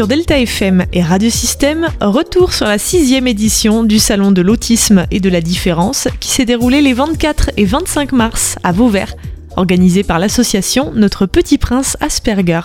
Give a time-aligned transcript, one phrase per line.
[0.00, 5.04] Sur Delta FM et Radio Système, retour sur la sixième édition du Salon de l'autisme
[5.10, 9.14] et de la différence qui s'est déroulé les 24 et 25 mars à Vauvert
[9.60, 12.60] organisé par l'association Notre Petit Prince Asperger.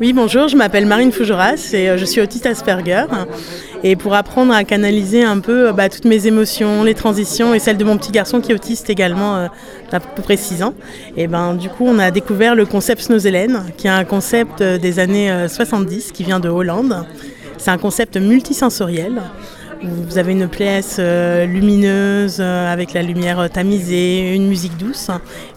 [0.00, 3.04] Oui, bonjour, je m'appelle Marine Fougeras et euh, je suis autiste Asperger.
[3.82, 7.58] Et pour apprendre à canaliser un peu euh, bah, toutes mes émotions, les transitions et
[7.58, 9.46] celles de mon petit garçon qui est autiste également, euh,
[9.90, 10.74] à peu près 6 ans,
[11.16, 14.98] et ben, du coup, on a découvert le concept Snozelen, qui est un concept des
[15.00, 17.04] années 70 qui vient de Hollande.
[17.58, 19.20] C'est un concept multisensoriel
[19.86, 25.10] vous avez une pièce euh, lumineuse euh, avec la lumière tamisée, une musique douce.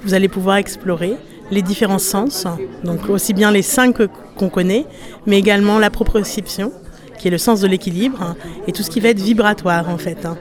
[0.04, 1.16] Vous allez pouvoir explorer
[1.52, 2.46] les différents sens,
[2.84, 3.98] donc aussi bien les cinq
[4.38, 4.86] qu'on connaît,
[5.26, 6.72] mais également la proprioception,
[7.18, 8.36] qui est le sens de l'équilibre,
[8.68, 10.38] et tout ce qui va être vibratoire en fait, hein,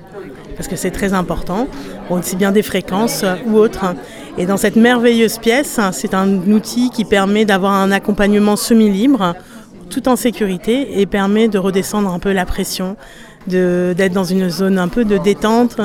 [0.55, 1.67] parce que c'est très important,
[2.11, 3.95] aussi bien des fréquences ou autres.
[4.37, 9.35] Et dans cette merveilleuse pièce, c'est un outil qui permet d'avoir un accompagnement semi-libre,
[9.89, 12.97] tout en sécurité, et permet de redescendre un peu la pression,
[13.49, 15.77] d'être dans une zone un peu de détente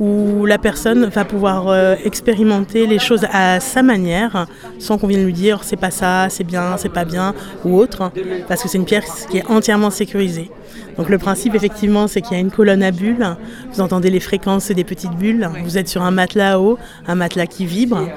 [0.00, 4.46] où la personne va pouvoir euh, expérimenter les choses à sa manière,
[4.78, 7.34] sans qu'on vienne lui dire c'est pas ça, c'est bien, c'est pas bien,
[7.64, 8.10] ou autre,
[8.48, 10.50] parce que c'est une pièce qui est entièrement sécurisée.
[10.96, 13.36] Donc le principe effectivement c'est qu'il y a une colonne à bulles,
[13.72, 17.46] vous entendez les fréquences des petites bulles, vous êtes sur un matelas haut, un matelas
[17.46, 18.08] qui vibre,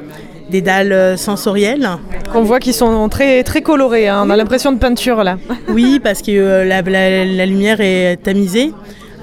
[0.49, 1.89] des dalles euh, sensorielles.
[2.31, 4.23] Qu'on voit qui sont très, très colorées, hein.
[4.25, 5.37] on a l'impression de peinture là.
[5.67, 8.71] Oui, parce que euh, la lumière est tamisée.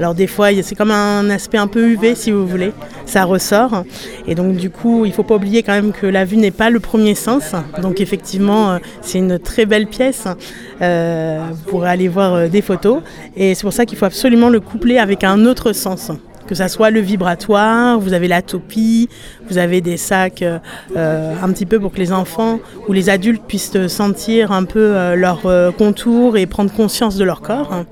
[0.00, 2.72] Alors des fois, c'est comme un aspect un peu UV si vous voulez,
[3.04, 3.84] ça ressort.
[4.26, 6.50] Et donc du coup, il ne faut pas oublier quand même que la vue n'est
[6.50, 7.52] pas le premier sens.
[7.82, 10.24] Donc effectivement, euh, c'est une très belle pièce.
[10.80, 13.02] Euh, pourrez aller voir euh, des photos.
[13.36, 16.10] Et c'est pour ça qu'il faut absolument le coupler avec un autre sens
[16.46, 19.08] que ça soit le vibratoire, vous avez la topie,
[19.48, 23.86] vous avez des sacs un petit peu pour que les enfants ou les adultes puissent
[23.86, 25.42] sentir un peu leur
[25.78, 27.86] contour et prendre conscience de leur corps hein,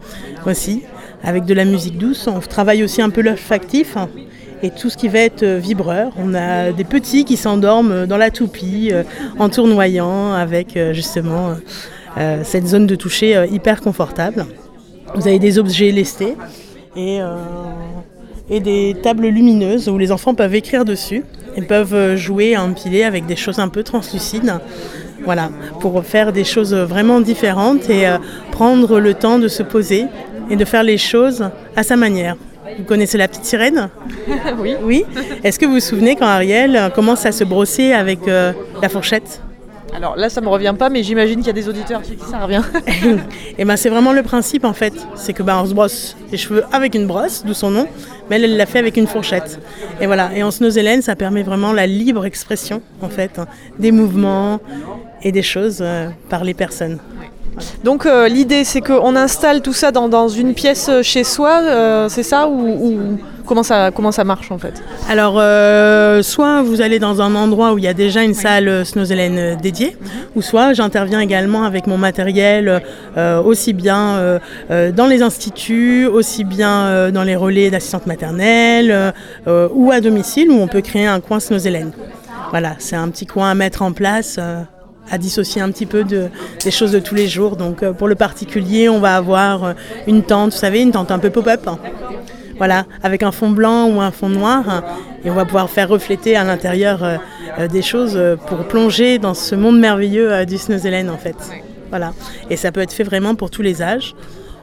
[0.45, 0.83] aussi
[1.22, 2.27] avec de la musique douce.
[2.27, 3.97] On travaille aussi un peu l'olfactif
[4.62, 6.12] et tout ce qui va être euh, vibreur.
[6.19, 9.03] On a des petits qui s'endorment dans la toupie euh,
[9.38, 11.54] en tournoyant avec euh, justement
[12.43, 14.44] cette zone de toucher hyper confortable.
[15.15, 16.34] Vous avez des objets lestés
[16.97, 17.20] et,
[18.50, 21.22] et des tables lumineuses où les enfants peuvent écrire dessus
[21.54, 24.53] et peuvent jouer à empiler avec des choses un peu translucides.
[25.25, 28.09] Voilà, pour faire des choses vraiment différentes et
[28.50, 30.06] prendre le temps de se poser
[30.50, 32.36] et de faire les choses à sa manière.
[32.76, 33.88] Vous connaissez la petite sirène
[34.59, 34.75] Oui.
[34.82, 35.04] Oui.
[35.42, 39.41] Est-ce que vous vous souvenez quand Ariel commence à se brosser avec euh, la fourchette?
[39.94, 42.38] Alors là, ça me revient pas, mais j'imagine qu'il y a des auditeurs qui ça
[42.38, 42.62] revient.
[42.87, 43.16] et
[43.58, 46.37] eh ben c'est vraiment le principe en fait, c'est que ben, on se brosse les
[46.37, 47.87] cheveux avec une brosse, d'où son nom,
[48.28, 49.58] mais elle l'a fait avec une fourchette.
[50.00, 50.31] Et voilà.
[50.37, 53.47] Et en snozelen, ça permet vraiment la libre expression en fait, hein,
[53.78, 54.60] des mouvements
[55.22, 56.98] et des choses euh, par les personnes.
[57.84, 62.22] Donc euh, l'idée c'est qu'on installe tout ça dans, une pièce chez soi, euh, c'est
[62.22, 64.82] ça ou, comment ça comment ça marche en fait?
[65.08, 68.84] Alors euh, soit vous allez dans un endroit où il y a déjà une salle
[68.84, 69.96] Snozelen dédiée,
[70.36, 72.82] ou soit j'interviens également avec mon matériel
[73.16, 74.38] aussi bien
[74.69, 79.14] dans les instituts, aussi bien dans les relais d'assistante maternelle
[79.46, 81.92] ou à domicile où on peut créer un coin Snozelen.
[82.50, 84.38] Voilà, c'est un petit coin à mettre en place
[85.10, 86.28] à dissocier un petit peu de,
[86.64, 87.56] des choses de tous les jours.
[87.56, 89.72] Donc euh, pour le particulier, on va avoir euh,
[90.06, 91.69] une tente, vous savez, une tente un peu pop-up.
[92.56, 94.82] Voilà, avec un fond blanc ou un fond noir.
[95.24, 99.54] Et on va pouvoir faire refléter à l'intérieur euh, des choses pour plonger dans ce
[99.54, 101.36] monde merveilleux du Snowzelen en fait.
[101.90, 102.12] Voilà.
[102.50, 104.14] Et ça peut être fait vraiment pour tous les âges.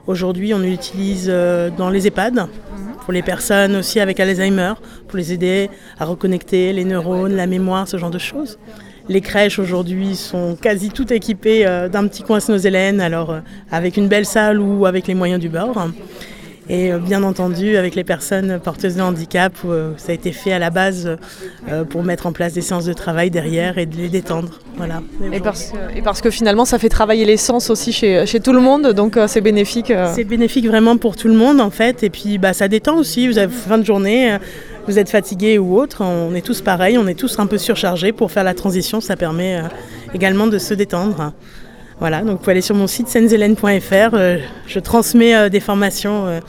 [0.07, 1.33] Aujourd'hui, on l'utilise
[1.77, 2.47] dans les EHPAD,
[3.06, 4.73] pour les personnes aussi avec Alzheimer,
[5.07, 5.69] pour les aider
[6.00, 8.59] à reconnecter les neurones, la mémoire, ce genre de choses.
[9.08, 13.40] Les crèches aujourd'hui sont quasi toutes équipées euh, d'un petit coin Snozelen, alors euh,
[13.72, 15.90] avec une belle salle ou avec les moyens du bord.
[16.70, 19.53] Et euh, bien entendu, avec les personnes porteuses de handicap,
[19.98, 21.18] ça a été fait à la base
[21.90, 24.59] pour mettre en place des séances de travail derrière et de les détendre.
[24.78, 25.02] Voilà.
[25.31, 28.40] Et parce, que, et parce que finalement, ça fait travailler les sens aussi chez, chez
[28.40, 29.94] tout le monde, donc c'est bénéfique.
[30.13, 32.04] C'est bénéfique vraiment pour tout le monde en fait.
[32.04, 33.28] Et puis bah, ça détend aussi.
[33.28, 34.38] Vous avez fin de journée
[34.88, 38.12] vous êtes fatigué ou autre, on est tous pareils, on est tous un peu surchargés
[38.12, 39.68] pour faire la transition, ça permet euh,
[40.13, 41.34] également de se détendre.
[42.00, 44.38] Voilà, donc vous pouvez aller sur mon site senzelen.fr, euh,
[44.68, 46.42] je transmets euh, des formations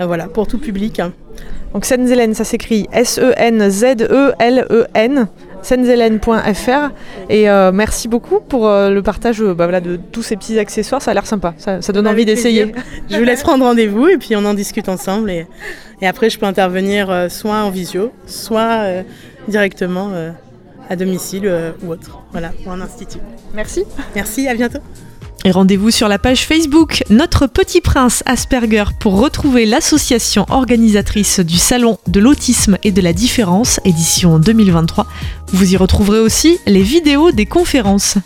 [0.00, 1.00] voilà, pour tout public.
[1.74, 3.98] Donc Senzelen, ça s'écrit S-E-N-Z-E-L-E-N,
[5.60, 6.90] senzelen.fr.
[7.28, 11.26] Et merci beaucoup pour le partage bah, de tous ces petits accessoires, ça a l'air
[11.26, 12.72] sympa, ça, donne envie d'essayer.
[13.10, 15.32] Je vous laisse prendre rendez-vous et puis on en discute ensemble.
[15.32, 15.46] Et...
[16.00, 19.02] Et après, je peux intervenir euh, soit en visio, soit euh,
[19.48, 20.30] directement euh,
[20.88, 21.50] à domicile
[21.82, 23.18] ou autre, voilà, ou en institut.
[23.54, 23.84] Merci.
[24.14, 24.80] Merci, à bientôt.
[25.44, 31.56] Et rendez-vous sur la page Facebook Notre Petit Prince Asperger pour retrouver l'association organisatrice du
[31.58, 35.06] Salon de l'autisme et de la différence, édition 2023.
[35.52, 38.18] Vous y retrouverez aussi les vidéos des conférences.